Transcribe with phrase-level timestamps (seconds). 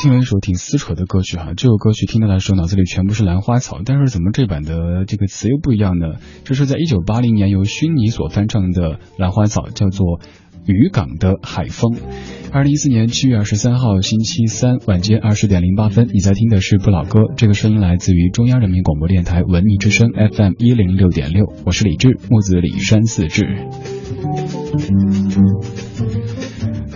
[0.00, 6.20] 听完一首挺撕扯的歌曲哈，这首歌曲听到的时候脑子里全部是兰花草，但是怎么这版的这个词又不一样呢？
[6.44, 10.20] 这是在一九八零年由薰妮所翻唱的兰花草，叫做
[10.66, 11.96] 渔港的海风。
[12.52, 23.66] 二零一四年七月二十三号星期三晚间二十点零八分，你在听的是不老歌，这个声音来自于中央人民广播电台文艺之声 FM 一零六点六，我是李志，木子李山四志。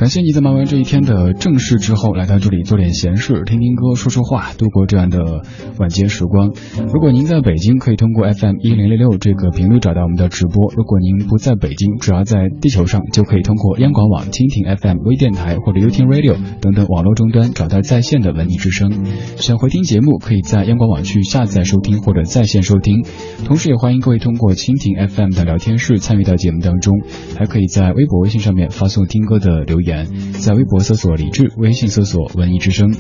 [0.03, 5.43] 感谢你在忙完这一天的正事之后，来到这里做点闲事，听听歌，说说话，度过这样的
[5.79, 6.51] 晚间时光。
[6.93, 19.07] 如果您在北京，可以通过 FM 一零六六这个频率找到我们的直播；如果您不在北京，只要在地球上，就可以通过央广网、蜻蜓 FM 微电台或者 y o u t Radio 等等网络终端找到在线的文艺之声。
[19.37, 23.05] 想回听节目，可以在央广网去下载收听或者在线收听。
[23.45, 26.93] 同时，也欢迎各位通过蜻蜓 FM 的聊天室参与到节目当中，
[27.39, 29.92] 还可以在微博、微信上面发送听歌的留言。
[30.41, 32.95] 在微博搜索李志，微信搜索文艺之声。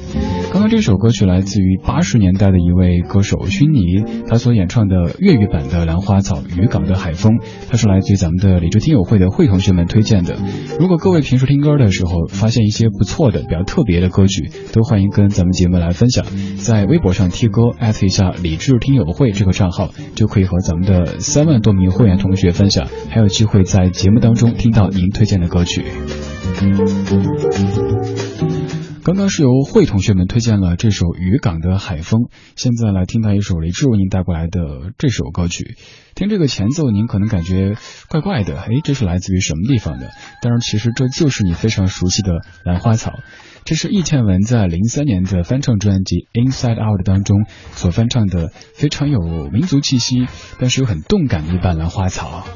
[0.52, 7.38] 刚刚这首歌曲来自于八十年代的一位歌手薰妮，他所演唱的粤语版的《兰花草渔港的海风》，
[7.70, 10.36] 他是来自于咱们的李志听友会的会同学们推荐的。
[10.78, 16.24] 如果各位平时听歌的时候发现一些不错的、比较特别的歌曲，都欢迎跟咱们节目来分享。
[16.58, 25.84] 在微博上贴歌艾特一下李志听友会这个账号，就可以和咱们的三万多名会员同学分享，还有机会在节目当中听到您推荐的歌曲。
[29.04, 35.76] 刚刚是由慧同学们推荐了这首渔港的海风，现在来听到一首李志为您带过来的这首歌曲。
[36.14, 37.74] 听这个前奏，您可能感觉
[38.08, 40.12] 怪怪的，诶，这是来自于什么地方的？
[40.40, 43.12] 当然，其实这就是你非常熟悉的兰花草。
[43.64, 49.20] 这是易倩文在零三年的翻唱专辑《Inside Out》当中所翻唱的，非常有
[49.52, 50.26] 民族气息，
[50.58, 52.46] 但是又很动感的一版兰花草。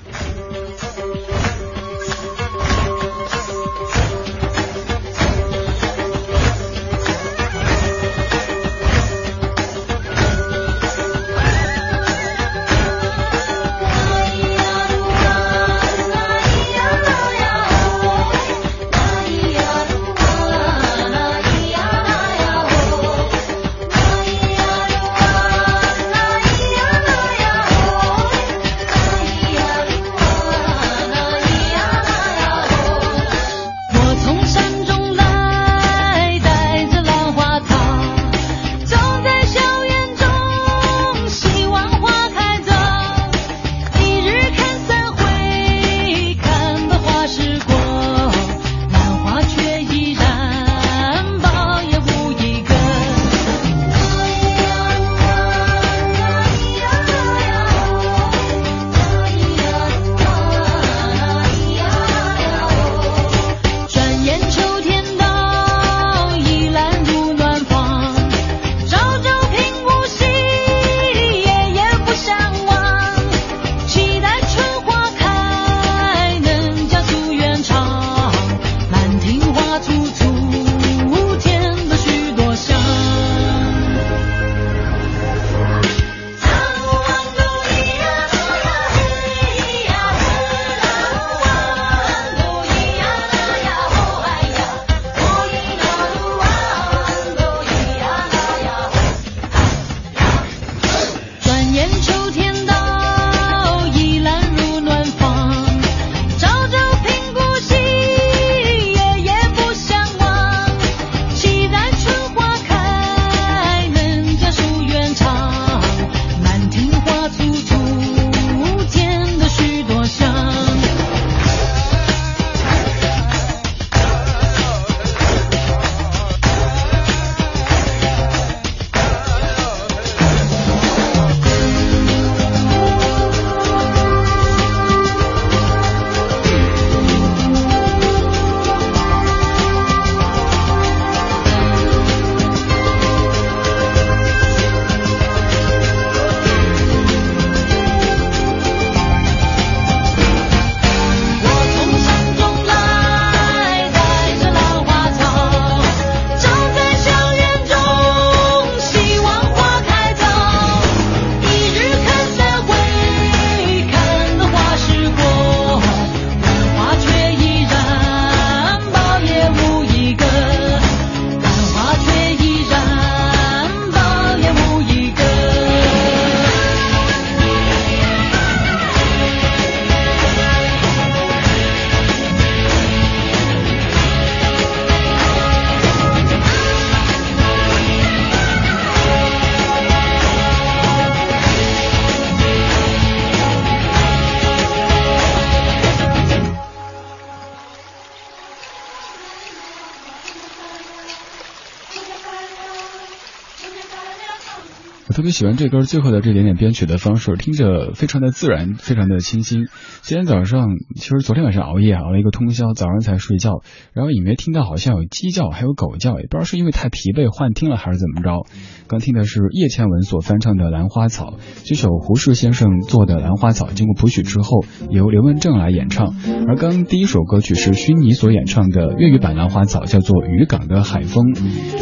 [205.26, 209.66] 别喜欢这歌最后的这点点编曲的方式，听着非常的自然，非常的清新。
[210.06, 218.46] 今天早上其实昨天晚上熬夜熬了一个通宵，早上才睡觉，然后隐约听到好像有鸡叫，还有狗叫，也不知道是因为太疲惫幻听了还是怎么着。
[218.86, 221.30] 刚听的是叶倩文所翻唱的《兰花草》，
[221.64, 226.14] 这首胡适先生做的《兰花草》经过谱曲之后，由刘文正来演唱。
[226.46, 231.24] 而刚第一首歌曲是薰妮所演唱的粤语版《兰花草》，叫做《渔港的海风》。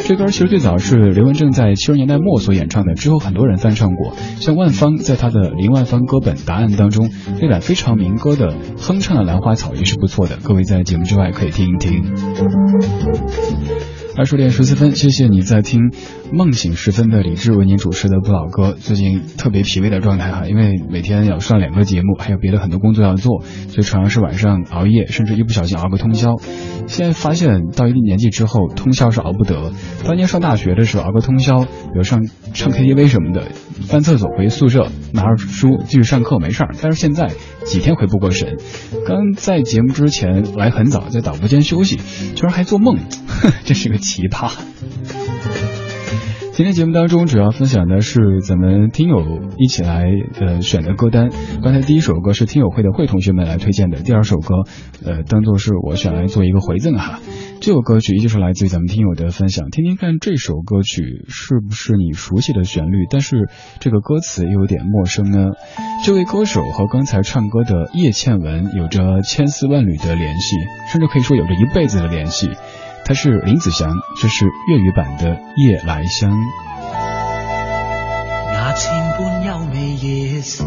[0.09, 7.11] 这歌其实最早是刘文正在七十年代末所演唱的，之后很多人翻唱过，像万芳在他的林万芳歌本答案当中，
[7.43, 12.13] 那版非常明歌的哼唱的《兰花草》也是不错的，各位在节目之外可以听一听。
[14.17, 15.91] 二十点十四分，谢谢你在听
[16.35, 18.73] 梦醒时分的李志为您主持的不老歌。
[18.73, 26.35] 最近特别疲惫的状态哈，因为每天要上两个节目，还有别的很多工作要做，所以常常是晚上熬夜，甚至一不小心熬个通宵。
[26.89, 29.73] 现在发现到一定年纪之后，通宵是熬不得。
[30.05, 32.21] 当年上大学的时候熬个通宵，比如上
[32.53, 33.53] 唱 KTV 什么的，
[33.87, 36.75] 翻厕所回宿舍拿着书继续上课没事儿。
[36.83, 37.31] 但是现在
[37.65, 38.57] 几天回不过神。
[39.07, 41.97] 刚在节目之前来很早，在导播间休息，
[42.35, 42.99] 居然还做梦，
[43.65, 43.99] 这是个。
[44.05, 44.53] 奇葩。
[46.57, 50.05] 今天节目当中主要分享的是咱们听友一起来
[50.41, 51.31] 呃选的歌单。
[51.65, 54.63] 刚才第一首歌是听友会的会同学们来推荐的，第二首歌
[55.05, 57.19] 呃当做是我选来做一个回赠哈。
[57.61, 63.49] 这首歌曲依旧是来自于咱们听友的分享，听听看这首歌曲是不是你熟悉的旋律，但是
[63.81, 65.55] 这个歌词又有点陌生呢？
[66.05, 70.57] 这位歌手和刚才唱歌的叶倩文有着千丝万缕的联系，
[70.93, 72.49] 甚至可以说有着一辈子的联系。
[73.07, 76.31] 他是林子祥，这是粤语版的《夜来香》。
[78.51, 80.65] 那千般优美夜色，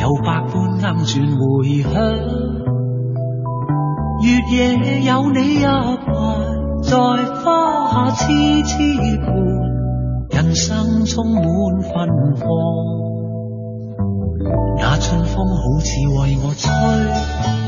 [0.00, 0.82] 有百般啱
[1.12, 1.92] 转回响。
[4.22, 5.98] 月夜有你一怀，
[6.84, 6.96] 在
[7.42, 8.22] 花下痴
[8.62, 8.74] 痴
[9.18, 9.26] 伴，
[10.30, 11.42] 人生充满
[11.82, 11.92] 芬
[12.36, 12.46] 芳。
[14.78, 17.65] 那春风好似为我吹。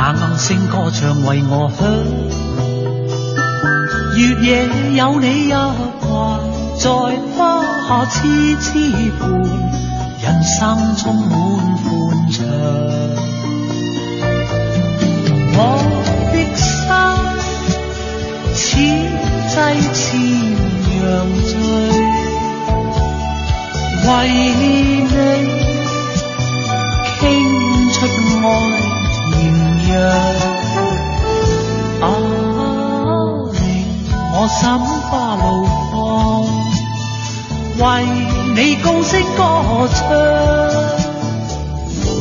[0.00, 1.84] 那暗声歌唱为我响，
[4.14, 4.48] 月夜
[4.94, 5.58] 有你一怀，
[6.78, 6.88] 在
[7.34, 7.36] 花
[7.88, 8.16] 下痴
[8.60, 8.70] 痴
[9.18, 9.28] 伴，
[10.22, 10.56] 人生
[10.98, 11.28] 充满
[11.82, 11.84] 欢
[12.30, 12.36] 畅。
[15.56, 15.58] 我
[16.32, 16.62] 的心
[18.54, 18.62] 似
[19.50, 19.56] 祭
[19.94, 19.98] 前
[21.02, 21.02] 羊
[21.42, 21.50] 醉，
[24.06, 24.08] 为
[24.60, 24.62] 你
[27.18, 27.20] 倾
[27.92, 27.96] 出
[28.46, 28.46] 爱
[29.90, 29.96] 啊，
[33.52, 33.60] 令
[34.32, 34.60] 我心
[35.10, 35.42] 花怒
[35.90, 35.92] 放，
[37.78, 37.82] 为
[38.54, 39.38] 你高声歌
[39.94, 39.98] 唱，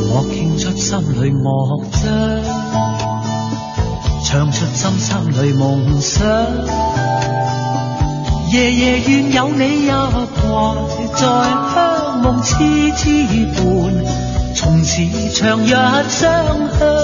[0.09, 0.89] 我倾出心
[1.21, 1.45] 里乐
[1.91, 2.03] 章，
[4.23, 6.25] 唱出心心里梦想，
[8.51, 9.95] 夜夜愿有你一怀，
[11.15, 11.19] 在
[11.73, 11.75] 香
[12.21, 12.55] 梦痴
[12.95, 13.03] 痴
[13.55, 13.61] 伴。
[14.55, 15.03] 从此
[15.35, 16.09] 长日相
[16.79, 16.96] 向。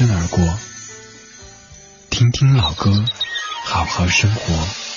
[0.00, 0.58] 身而过，
[2.08, 3.04] 听听老歌，
[3.66, 4.89] 好好生活。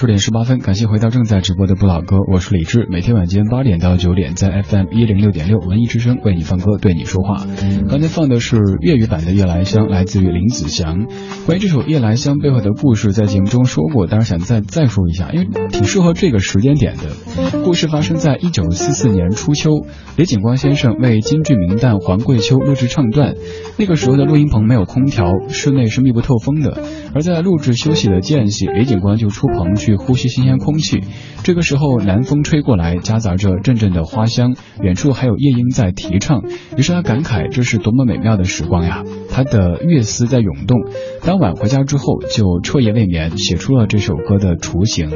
[0.00, 2.86] 十点十八分，感谢回到正在直播的不老哥，我是李志。
[2.88, 7.44] 每天晚间八点到九点，在 FM 一零六点六文艺之声为你放歌，对你说话。
[7.86, 11.06] 刚才放的是粤语版的《夜来香》，来自于林子祥。
[11.44, 17.60] 关于这首《夜来香》背后的故事，在节目中说过，当然想再再说一下，因为挺适合这个时间点的。
[17.62, 19.84] 故事发生在一九四四年初秋，
[20.16, 23.34] 李景光先生为京剧名旦黄桂秋录制唱段。
[23.76, 26.82] 那个时候的录音棚没有空调，室内是密不透风的。
[27.14, 31.00] 而在录制休息的间隙，李警官就出棚去去呼吸新鲜空气。
[31.42, 36.42] 这个时候，南风吹过来，夹杂着阵阵的花香，远处还有夜莺在啼唱。
[36.76, 39.02] 于是他感慨，这是多么美妙的时光呀！
[39.30, 40.78] 他的乐思在涌动。
[41.24, 45.10] 当晚回家之后，就彻夜未眠，写出了这首歌的雏形。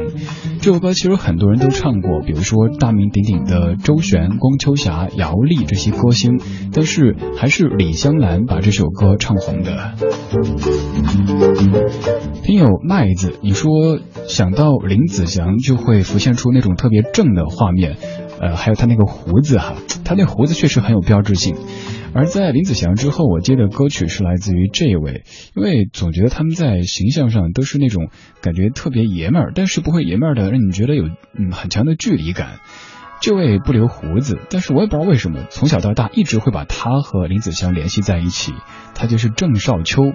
[0.61, 6.39] 这首歌其实很多人都唱过，比如说大名鼎鼎的周璇、龚秋霞、姚丽这些歌星，
[6.73, 9.93] 但是还是李香兰把这首歌唱红的。
[12.43, 17.97] 听友麦子，你说想到林子祥就会浮现出那种特别正的画面，
[18.39, 21.55] 呃，还有他那个胡子哈，他那胡子确实很有标志性。
[22.13, 28.09] 而在林子祥之后，我接的歌曲是来自于这位，因为总觉得他们在形象上都是那种
[28.41, 31.03] 感觉特别爷们儿，但是不会爷们儿的让你觉得有
[31.33, 32.59] 嗯很强的距离感。
[33.21, 38.53] 这位不留胡子，但是我也不知道为什么，从小到大一直会把他和林子祥联系在一起，
[38.93, 40.13] 他就是郑少秋。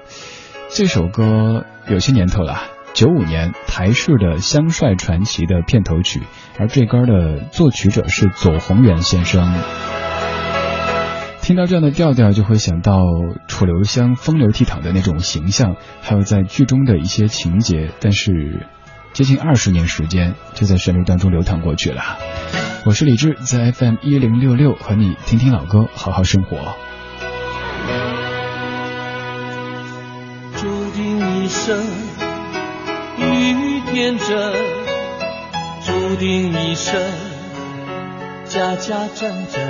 [0.68, 6.22] 这首歌有些年头了，九五年台视的《香帅传奇》的片头曲，
[6.58, 9.54] 而这歌的作曲者是左宏元先生。
[11.40, 13.00] 听到这样的调调，就会想到
[13.48, 17.90] 楚留香风流倜傥的那种形象，还有在剧中的一些情节。
[18.00, 18.66] 但是，
[19.12, 22.18] 接近二十年时间就在旋律当中流淌过去了。
[22.84, 26.76] 我是李志，在 FM 一零六六和你听听老歌，好好生活。
[34.02, 34.26] 天真，
[35.84, 36.98] 注定一生
[38.46, 39.60] 家家阵阵。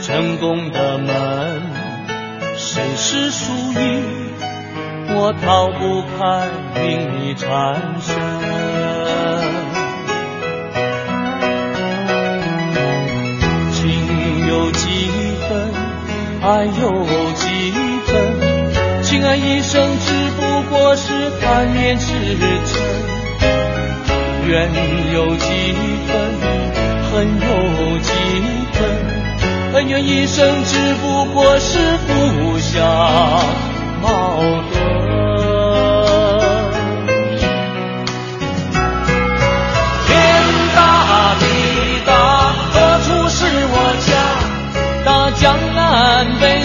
[0.00, 1.60] 成功的门，
[2.56, 4.32] 谁是输赢？
[5.10, 6.48] 我逃不开
[6.80, 7.46] 命运缠
[8.00, 8.16] 身。
[13.70, 15.10] 情有几
[15.46, 15.74] 分，
[16.40, 17.70] 爱有几
[18.06, 19.02] 分？
[19.02, 20.17] 情爱一生只。
[20.70, 22.42] 过是贪恋痴嗔，
[24.46, 24.70] 缘
[25.12, 25.74] 有几
[26.06, 26.12] 分，
[27.10, 28.12] 恨有几
[28.72, 28.76] 分，
[29.74, 32.76] 恩怨一生只不过是互相
[34.02, 34.06] 矛
[34.72, 34.76] 盾。
[40.06, 40.12] 天
[40.76, 40.78] 大
[41.40, 41.44] 地
[42.06, 42.10] 大，
[42.72, 43.36] 何处是
[43.70, 43.74] 我
[44.06, 44.10] 家？
[45.04, 46.57] 大江南北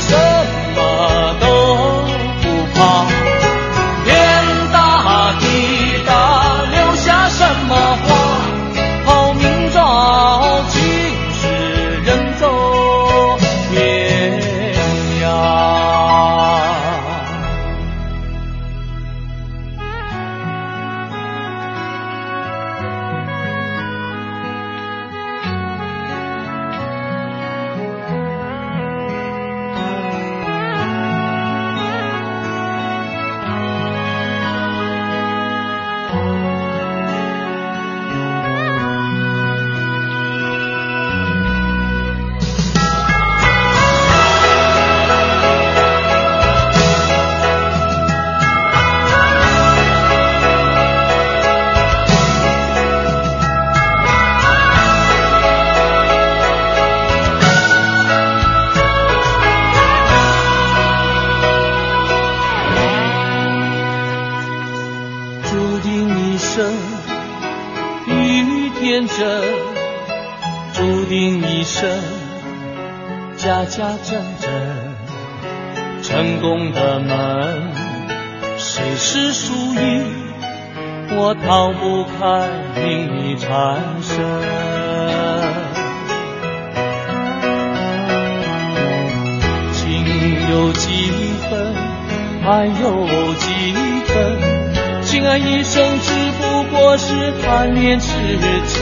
[95.38, 98.80] 一生只不过是贪恋痴嗔，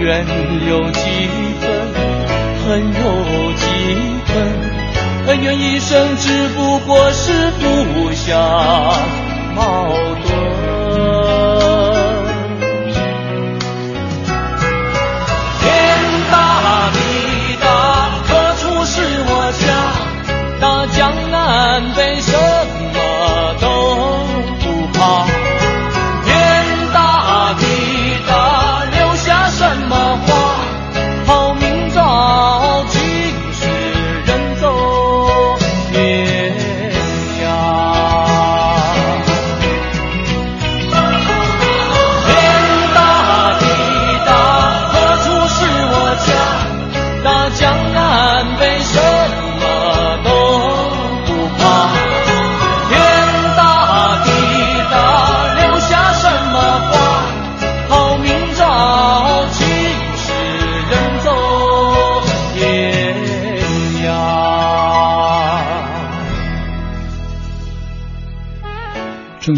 [0.00, 0.24] 怨
[0.68, 1.00] 有几
[1.60, 1.70] 分，
[2.64, 3.66] 恨有几
[4.26, 4.34] 分，
[5.28, 8.38] 恩怨一生只不过是互相
[9.54, 9.88] 矛
[10.24, 10.35] 盾。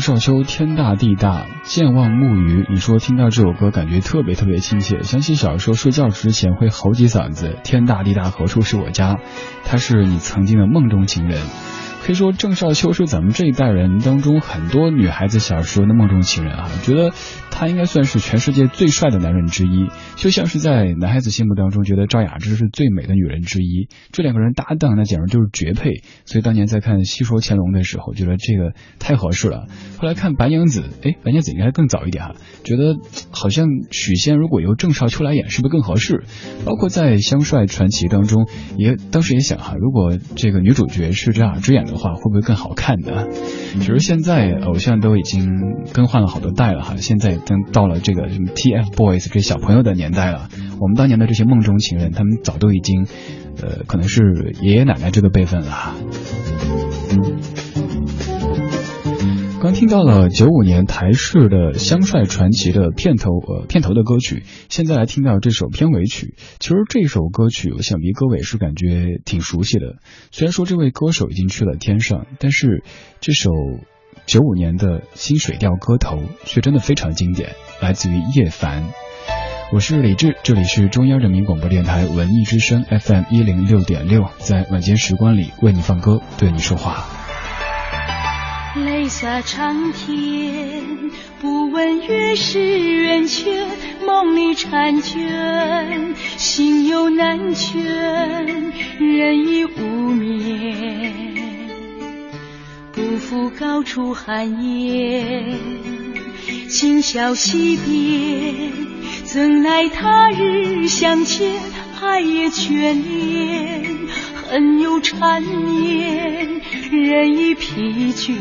[0.09, 2.67] 少秋天大地大，健忘木鱼。
[2.71, 9.19] 你说听到这首歌感觉特别特别亲切，想起小时候睡觉之前会吼几嗓子“天大地大，何处是我家”，
[9.69, 11.43] 他是你曾经的梦中情人。
[12.09, 17.13] 可以说郑少秋是咱们这一代人当中很多女孩子小时候的梦中情人啊，觉得
[17.51, 26.03] 他应该算是全世界最帅的男人之一，就像是在男孩子心目当中觉得赵雅芝是最美的女人之一，这两个人搭档那简直就是绝配。
[26.25, 29.67] 所以当年在看《戏说乾隆》的时候，觉得这个太合适了。
[29.99, 32.97] 后来看白娘子，哎，白娘子应该更早一点啊，觉得
[33.31, 36.25] 好像许仙如果由郑少秋来演，是不是更合适？
[36.65, 43.27] 包括在《香帅传奇》当中，也当时也想哈，如果这个女主角是赵雅芝演的话，会不会更好看呢？
[43.75, 45.49] 其实现在偶像都已经
[45.93, 50.49] 更换了好多代了哈，现在等到了这个什么 TFBOYS 这小朋友的年代了。
[50.81, 53.07] 我们当年的这些梦中情人，他们早都已经，
[53.61, 55.95] 呃，可能是爷爷奶奶这个辈分了。
[59.61, 66.37] 刚听到了九五年台式的《香帅传奇》的片头呃片头的歌曲，现在来听到这首片尾曲。
[66.61, 69.97] 其实这首歌曲，我想必各位是感觉挺熟悉的。
[70.31, 72.85] 虽然说这位歌手已经去了天上，但是
[73.21, 73.51] 这首
[74.27, 78.85] 九五年的新水调歌头却真的非常经典，来自于叶凡。
[79.73, 87.18] 我是李志，这里是中央人民广播电台文艺之声 FM 一零六点六，在晚间时光里为你放歌，对你说话。
[88.85, 91.11] 泪洒长天，
[91.41, 93.67] 不问月是圆缺，
[94.05, 97.83] 梦里婵娟，心有难全，
[98.99, 101.15] 人已无眠。
[102.93, 105.59] 不负高处寒烟，
[106.69, 108.71] 今宵惜别，
[109.25, 111.53] 怎奈他日相见，
[112.01, 113.99] 爱也眷恋，
[114.35, 116.61] 恨又缠绵，
[117.09, 118.35] 人已疲倦。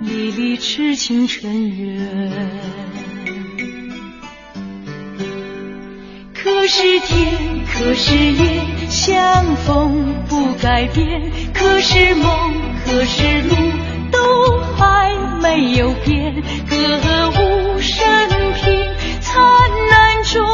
[0.00, 2.32] 离离痴情尘缘，
[6.34, 11.30] 可是天，可是夜，相逢不改变。
[11.54, 13.56] 可是梦，可是路，
[14.10, 16.42] 都还没有变。
[16.68, 16.76] 歌
[17.30, 18.04] 舞升
[18.54, 18.86] 平，
[19.20, 19.42] 灿
[19.90, 20.44] 烂中，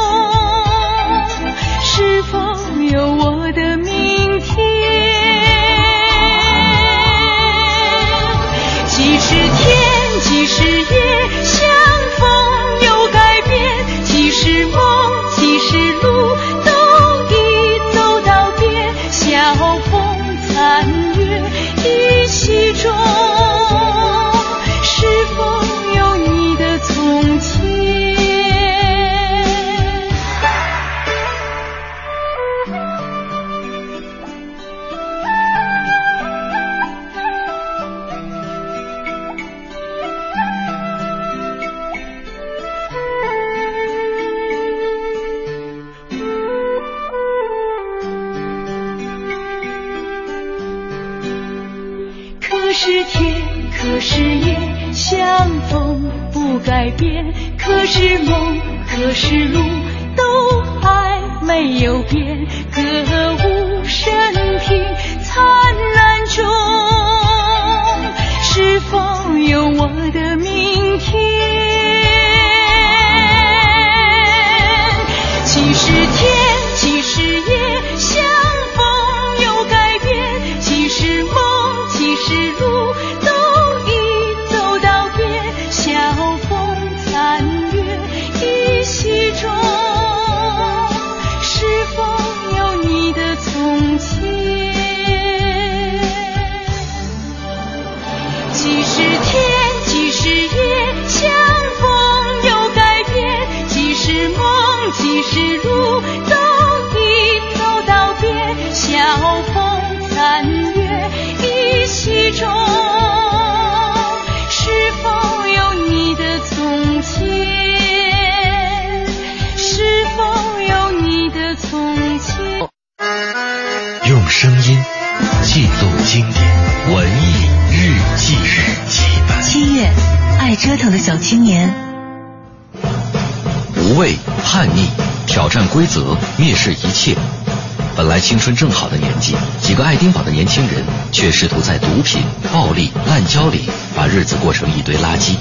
[138.23, 140.81] 青春正好的年纪，几个爱丁堡的年轻人
[141.11, 142.21] 却试图在毒品、
[142.53, 145.35] 暴力、滥交里把日子过成一堆垃圾。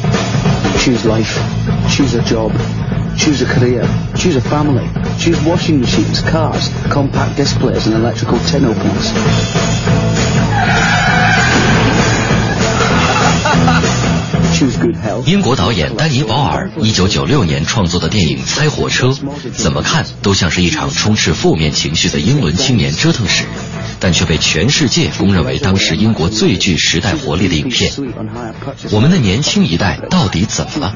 [0.78, 1.38] Choose life,
[1.88, 2.50] choose a job,
[3.16, 4.84] choose a career, choose a family,
[5.16, 9.71] choose washing machines, cars, compact displays, and electrical tinopons.
[15.26, 19.08] 英国导演丹尼·保尔一九九六年创作的电影《猜火车》，
[19.52, 23.44] 怎么看都像是一场充斥负面情绪的英伦青年折腾史，
[23.98, 27.92] 但却被全世界公认为当时英国最具时代活力的影片。
[28.90, 30.94] 我们的年轻一代到底怎么了？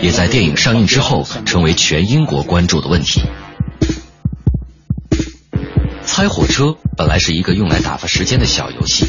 [0.00, 3.22] 也在电影上映之后成为全英国关注的问题。
[6.04, 9.06] 猜火车本来是一个用来打发时间的小游戏。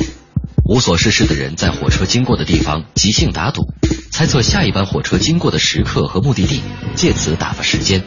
[0.72, 3.68] 无所事事的人在火车经过的地方即兴打赌，
[4.10, 6.62] 猜测下一班火车经过的时刻和目的地，
[6.96, 8.02] 借此打发时间。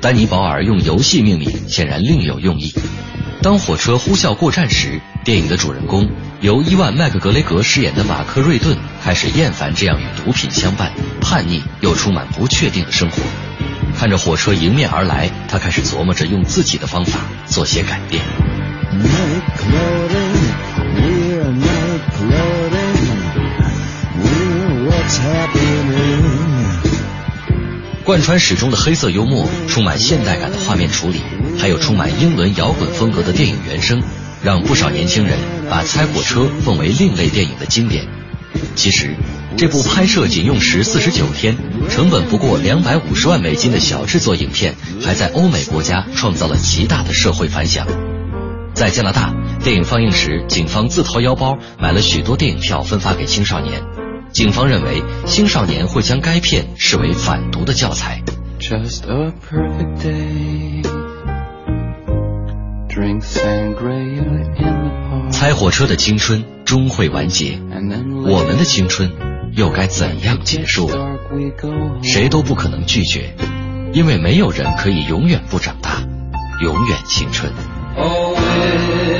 [0.00, 2.72] 丹尼·保尔用游戏命名，显然另有用意。
[3.42, 6.08] 当火车呼啸过站时，电影的主人公
[6.40, 13.18] 由伊万·麦克格雷格饰演的马克·瑞顿开始厌烦这样与毒品相伴、叛逆又充满不确定的生活。
[13.94, 18.22] 看着火车迎面而来，他开始琢磨着用自己的方法做些改变。
[28.04, 31.20] 贯穿始终的黑色幽默，充满现代感的画面处理，
[31.58, 34.02] 还有充满英伦摇滚风格的电影原声，
[34.42, 35.38] 让不少年轻人
[35.70, 38.06] 把《猜火车》奉为另类电影的经典。
[38.76, 39.14] 其实，
[39.56, 41.56] 这部拍摄仅用时四十九天、
[41.88, 47.86] 成本不过两百五十万美金的小制作影片，还在欧美国家创造了极大的社会反响。
[48.74, 53.82] 在加拿大，电影放映时，警方自掏腰包买了许多电影票分发给青少年。
[54.34, 58.20] 警方认为，青少年会将该片视为反毒的教材。
[65.30, 67.60] 猜火车的青春终会完结，
[68.26, 69.12] 我们的青春
[69.52, 70.90] 又该怎样结束？
[72.02, 73.36] 谁都不可能拒绝，
[73.92, 76.02] 因为没有人可以永远不长大，
[76.60, 77.52] 永远青春。
[77.94, 79.13] 回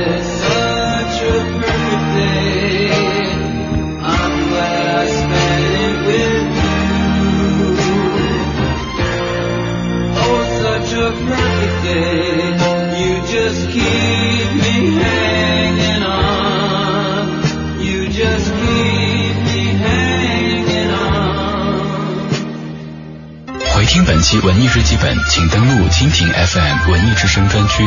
[23.95, 27.81] 听本期文艺日记本，请登录蜻蜓 FM 文艺之声专区。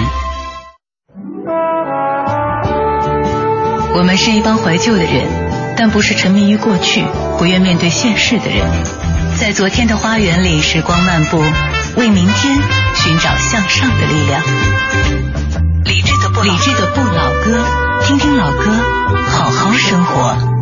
[3.94, 5.28] 我们是一帮怀旧的人，
[5.76, 7.04] 但不是沉迷于过去、
[7.38, 8.66] 不愿面对现实的人。
[9.36, 11.44] 在昨天的花园里，时光漫步，
[11.96, 12.58] 为明天
[12.94, 14.42] 寻找向上的力量。
[15.84, 17.62] 理智的不理智的不老歌，
[18.06, 18.70] 听听老歌，
[19.26, 20.57] 好好生活。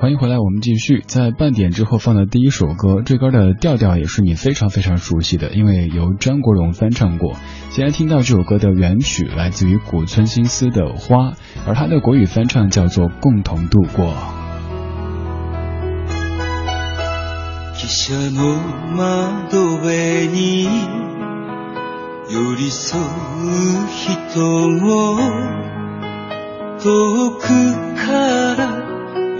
[0.00, 7.34] 欢迎回来，我们继续在半点之后放的第一首歌，这歌的调调也是你非常非常熟悉的，因为由张国荣翻唱过。
[7.70, 11.30] 现在听到这首歌的原曲来自于古村新司的《花》，
[11.66, 14.06] 而它的国语翻唱叫做《共同度过》。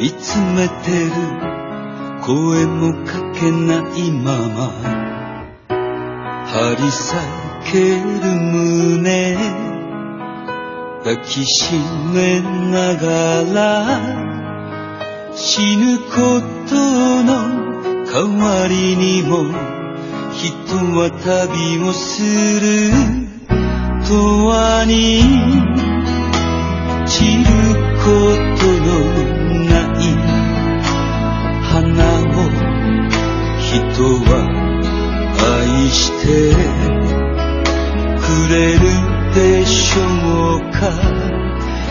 [0.01, 1.11] 見つめてる？
[2.23, 4.71] 声もかけないまま。
[6.47, 7.15] 張り裂
[7.73, 9.37] ける胸。
[11.03, 11.75] 抱きし
[12.15, 13.57] めながら。
[15.35, 16.05] 死ぬこ
[16.69, 16.75] と
[17.25, 17.31] の
[18.05, 19.53] 代わりにも。
[20.33, 20.47] 人
[20.97, 22.23] は旅をす
[22.61, 22.93] る。
[24.05, 24.13] 永
[24.51, 24.95] 遠に
[27.05, 27.51] 散る
[28.05, 28.07] こ
[28.57, 28.58] と
[34.05, 34.47] は
[35.61, 36.27] 愛して
[38.21, 38.81] くれる
[39.35, 40.01] でしょ
[40.57, 40.79] うか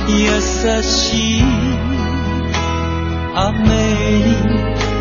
[0.08, 0.42] 優
[0.84, 1.42] しい
[3.36, 3.60] 雨
[4.24, 4.28] に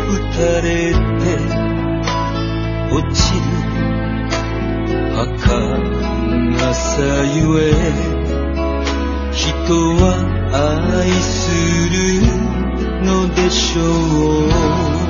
[0.07, 1.25] 打たれて
[2.91, 3.41] 落ちる
[5.15, 7.01] 儚さ
[7.35, 7.71] ゆえ
[9.31, 9.45] 人
[9.95, 10.03] は
[10.53, 11.39] 愛す
[11.89, 11.95] る
[13.05, 13.81] のでしょ
[15.03, 15.06] う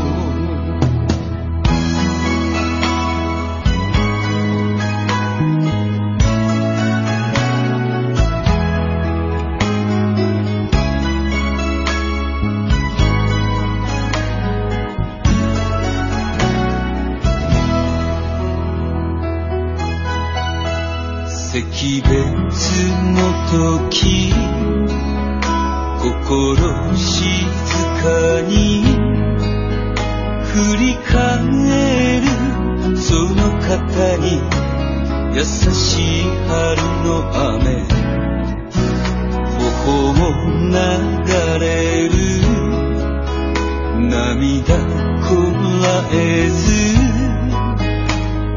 [46.13, 46.57] えず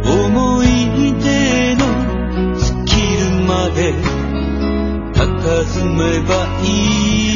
[0.09, 0.67] 思い
[1.23, 1.83] 出の
[2.57, 3.95] 尽きるまで
[5.15, 6.31] 佇めば
[6.63, 7.30] いい。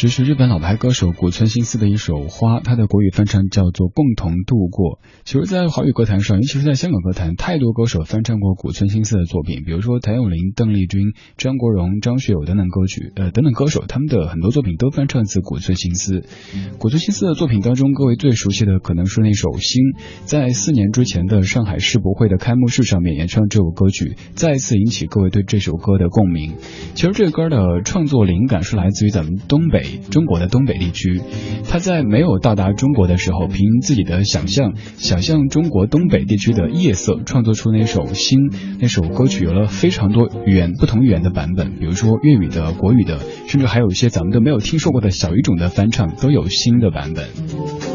[0.00, 4.96] 这是日本老牌歌手谷村新司的一首《花》，他的国语翻唱叫做《共同度过》。
[5.26, 16.24] 其实，在华语歌坛上，尤其是在香港歌坛，太多歌手翻唱过谷村新司的作品，比如说谭咏麟、邓丽君、张国荣、张学友等等歌曲，呃，等等歌手，他们的很多作品都翻唱自谷村新司。
[16.78, 19.82] 谷村新司的作品当中，各位最熟悉的可能是那首《心》，
[20.24, 26.54] 在四年之前的上海世博会的开幕式上面演唱这首歌曲，再次引起各位对这首歌的共鸣。
[26.94, 29.89] 其实这歌的创作灵感是来自于咱们东北。
[29.98, 31.20] 中国的东北地区，
[31.68, 38.38] 他在没有到达中国的时候，凭自己的想象，想象中国东北地区的夜色，创作出那首《新》。
[38.80, 47.89] 那首歌曲有了非常多语言不同语言的版本，比如说粤语的、国语的，甚至还有一些咱们都没有听说过的小语种的翻唱，都有新的版本。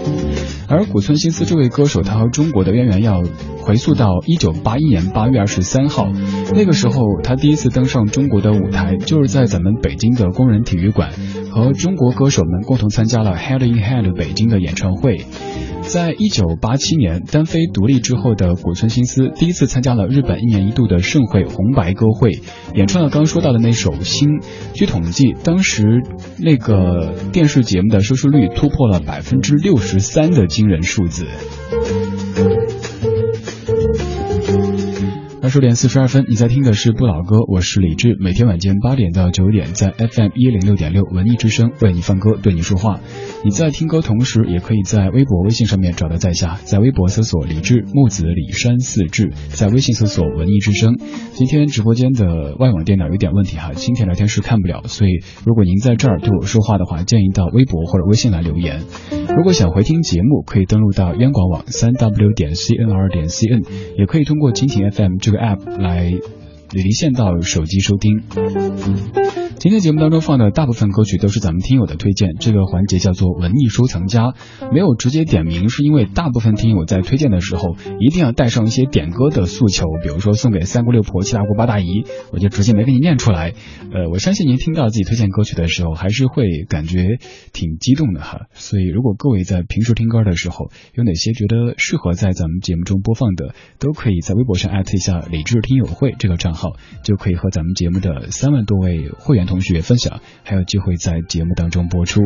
[0.68, 3.22] 而古村新司这位歌手，他和中国的渊源要
[3.60, 6.08] 回溯到一九八一年八月二十三号，
[6.56, 11.12] 那个时候他第一次登上中国的舞台，就是在咱们北京的工人体育馆，
[11.52, 15.26] 和中国歌手们共同参加了 Head in Head 北京的演唱会。
[15.88, 22.32] 在一九八七年单飞独立之后的古村新司，第一次参加了日本一年一度的盛会红白歌会，
[22.74, 24.30] 演唱了刚说到的那首《新》。
[24.74, 26.04] 据统计，当时
[26.38, 31.26] 那个电视节目的收视率突破了百分之六十三的惊人数字。
[35.46, 38.18] 二十点四十二分，你在听的是不老歌，我是李志。
[38.20, 43.00] 每天晚间八点到九点，在 FM 一零六点六文艺之声为你放歌，对你说话。
[43.44, 50.98] 你在听歌同时，也可以在微博、微信上面找到在下，在微博搜索李志木子李山四志，在微信搜索文艺之声。
[51.34, 55.12] 今天直播间的外网电脑有点问题哈，今天聊天室看不了，所以
[55.46, 58.82] 如果您在这儿对我说话的话，建议到微博或者微信来留言。
[59.38, 63.64] 如果想回听节目，可以登录到央广网三 w 点 cnr 点 cn，
[64.00, 65.35] 也可以通过蜻蜓 FM 这个。
[65.38, 66.12] App 来
[66.72, 69.45] 离线到手机收听。
[69.66, 74.36] 今天节目当中放的大部分歌曲都是咱们听友的推荐，这个环节叫做文艺收藏家，
[74.72, 83.56] 没有直接点名，是因为大部分听友在推荐的时候一定要带上一些点歌的诉求，比如说送给三姑六婆、七大姑八大姨，我就直接没给你念出来。
[83.92, 87.18] 呃，我相信您听到自己推荐歌曲的时候，还是会感觉
[87.52, 88.42] 挺激动的哈。
[88.54, 99.48] 所以如果各位在平时听歌的时候，有哪些觉得适合在咱们节目中播放的，都可以在微博上艾特一下理智听友会这个账号，就可以和咱们节目的三万多位会员。
[99.55, 102.20] 同同学分享，还有机会在节目当中播出。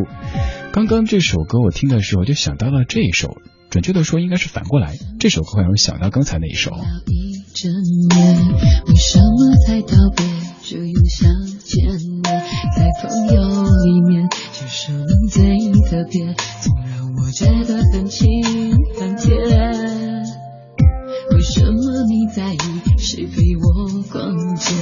[0.71, 3.37] 刚刚这首歌我听的时候就想到了这一首，
[3.69, 6.71] 准确的说应该是反过来，这首歌好像想到刚才那一首。
[7.05, 7.71] 一整
[8.09, 8.35] 年，
[8.87, 10.25] 为什么才道别
[10.63, 12.23] 就又想见面？
[12.75, 13.43] 在朋友
[13.83, 18.25] 里面，只剩你最特别，总让我觉得很亲
[18.99, 19.37] 很甜。
[21.31, 22.57] 为什么你在意
[22.97, 24.73] 谁陪我逛街？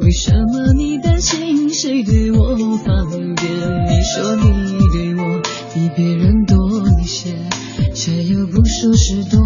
[0.00, 2.54] 为什么你担心谁对我
[2.84, 3.50] 方便？
[3.88, 5.40] 你说你对我
[5.72, 6.58] 比别人多
[7.00, 7.34] 一些，
[7.94, 9.40] 却又不说是多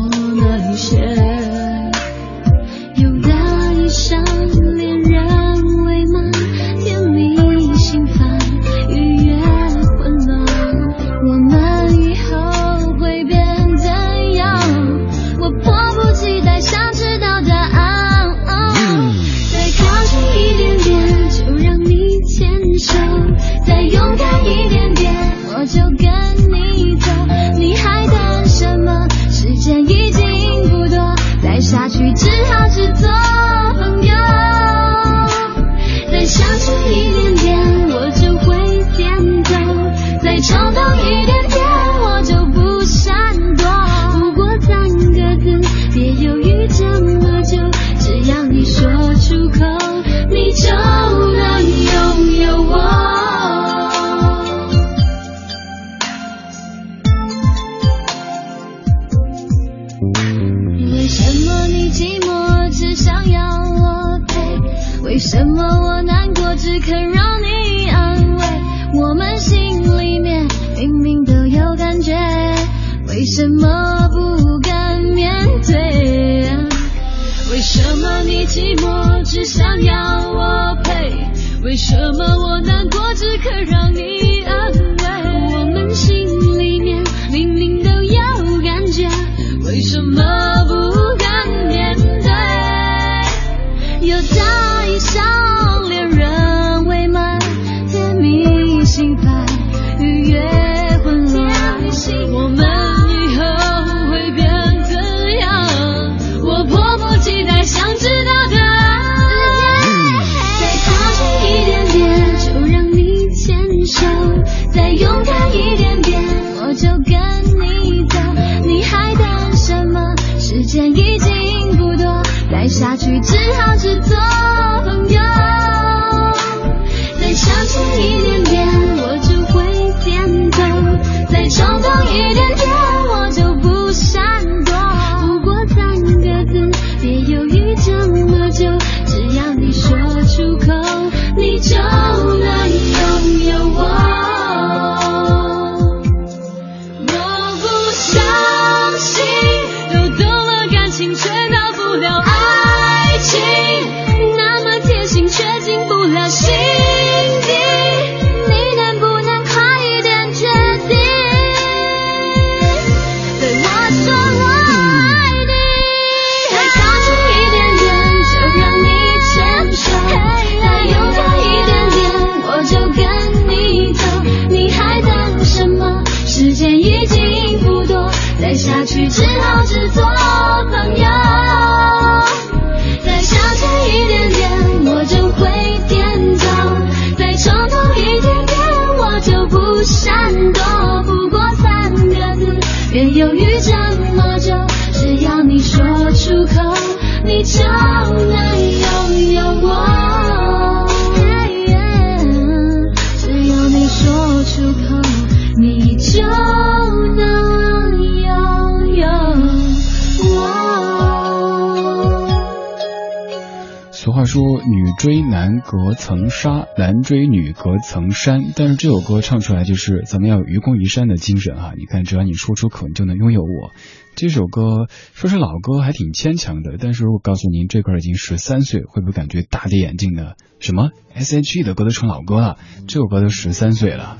[214.30, 221.72] 说“女追男隔层纱，男追女隔层山”，但是这首歌唱出来就是咱们要有愚公移山的精神哈。
[221.76, 223.72] 你看，只要你说出口，你就能拥有我。
[224.14, 226.76] 这首歌说是老歌，还挺牵强的。
[226.78, 230.34] 但是我告诉您，这歌已经十三岁，会不会感觉大跌眼镜呢？
[230.60, 232.56] 什么 S.H.E 的歌都成老歌了，
[232.86, 234.16] 这首歌都十三岁了。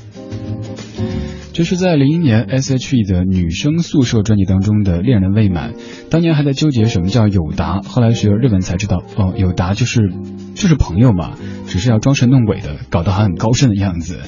[1.61, 5.75] 这是在零一年 S.H.E 的女生宿舍专辑当中的《恋人未满》，
[6.09, 10.11] 当年还在纠结什么叫友达，后来学日文才知道，哦，友达就是
[10.55, 11.33] 就是朋友嘛，
[11.67, 14.21] 只是要装神弄鬼的，搞得还很高深的样子。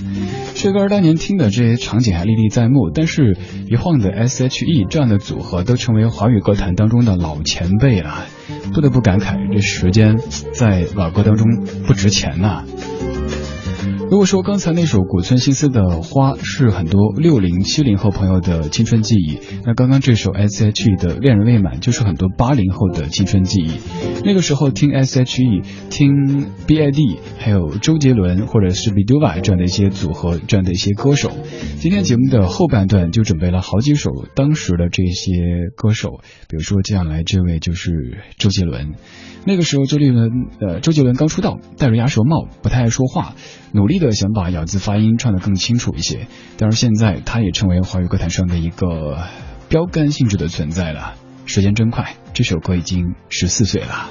[0.57, 8.27] 这歌当年听的这些场景还历历在目，但是一晃的 S.H.E 这样的组合都成为华语歌坛当中的老前辈了，
[8.75, 10.19] 不得不感慨这时间
[10.53, 11.47] 在老歌当中
[11.87, 12.67] 不值钱呐。
[14.13, 23.71] 如果说刚才那首古村新司的《花》是很多六零七零后朋友的青春记忆，那刚刚这首 S.H.E 的《恋人未满》就是很多八零后的青春记忆。
[24.23, 31.31] 那个时候听 S.H.E、听 B.I.D，还有周杰伦或者是 Biduva 这样的一些组合，这样的一些歌手。
[31.81, 38.93] 今天节目的后半段就准备了好几首当时的这些歌手，比如说接下来这位就是周杰伦。
[39.45, 43.35] 那个时候周杰伦，呃，周杰伦刚出道，戴着鸭舌帽，不太爱说话，
[43.73, 46.27] 努力的想把咬字发音唱得更清楚一些。
[46.57, 49.25] 但是现在他也成为华语歌坛上的一个
[49.69, 51.15] 标杆性质的存在了。
[51.45, 54.11] 时间真快，这首歌已经十四岁了。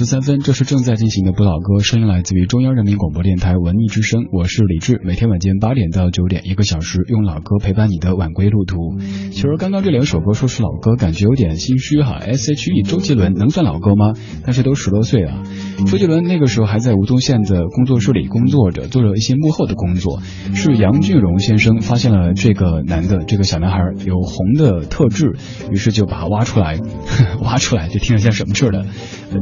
[0.00, 8.98] 十三分，这是正在进行的不老歌，声音来自于中央人民广播电台文艺之声，我是李志，每天晚间八点到九点，一个小时用老歌陪伴你的晚归路途。
[9.30, 12.14] 其实刚刚这两首歌说是老歌，感觉有点心虚哈。
[12.14, 14.14] S.H.E 周杰伦能算老歌吗？
[14.42, 15.42] 但是都十多岁了。
[15.86, 20.22] 周杰伦那个时候还在吴宗宪的工作室里工作着，做着一些幕后的工作。
[20.54, 23.76] 是杨俊荣先生发现了这个男的，这个小男孩
[24.06, 25.36] 有红的特质，
[25.70, 26.78] 于是就把他挖出来，
[27.44, 28.86] 挖出来就听着像什么似的。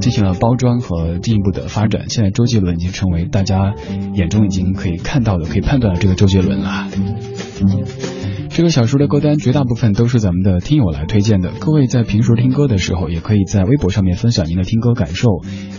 [0.01, 3.75] 进行了包装和进一步的发展，现在周杰伦已经成为大家
[4.15, 6.89] 眼中已经可以看到的、可以判断的这个周杰伦了。
[8.51, 11.53] 这个小说的歌单绝大部分都是咱们的听友来推荐的。
[11.61, 15.29] 各位在平时听歌的时候，也可以在微博上面分享您的听歌感受，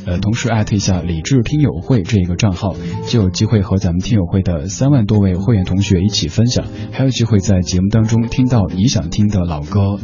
[0.05, 2.75] 呃，同时艾特一下李智听友会这一个账号，
[3.07, 9.99] 就有机会和咱们听友会的三万多位会员同学一起分享，还有机会在节目当中听到你想听的老歌。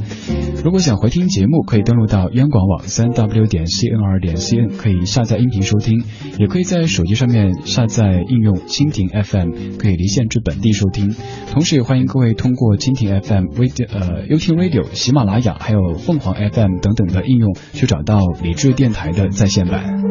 [0.63, 6.03] 如果想回听节目，可以登录到央广网三 w 点 cnr 点 cn，可以下载音频收听，
[6.39, 11.15] 也可以在手机上面下载应用蜻蜓 FM，可以离线至本地收听。
[11.51, 20.03] 同时也欢迎各位通过蜻蜓 FM、微呃优听 Radio、喜马拉雅还有凤凰 FM 等等的应用去找到理智电台的在线版。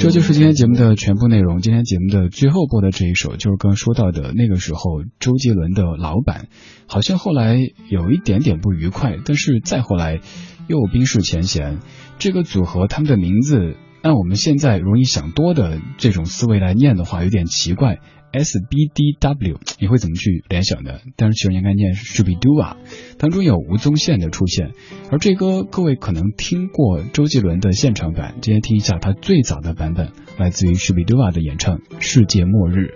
[0.00, 1.60] 这就是今天节目的全部内容。
[1.60, 6.48] 今天节目的最后播的这一首，就是刚说到的那个时候周杰伦的老板，
[6.88, 7.56] 好像后来
[7.88, 10.18] 有一点点不愉快，但是再后来
[10.66, 11.78] 又冰释前嫌。
[12.18, 18.00] 这个组合他们的名字，按我们现在容易想多的这种思维来念的话，有点奇怪。
[18.32, 21.00] S B D W，你会怎么去联想的？
[21.16, 22.76] 但是其实应该念 s h u b i d u a
[23.18, 24.72] 当中有吴宗宪的出现，
[25.10, 32.94] 而这歌各位可能听过周杰伦的现场版，今天听一下他最早的版本，来自于 s h u b i d u a 的演唱《世界末日》。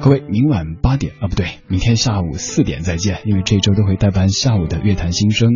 [0.00, 5.50] 各位明晚八点啊，不对，明天下午四点再见，因为这周都会代班下午的乐坛新生。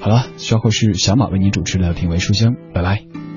[0.00, 3.29] 好了，稍后是小马为你主持的品味书香，拜拜。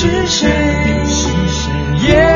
[0.00, 0.48] 是谁？
[1.04, 1.28] 是
[2.06, 2.29] 谁？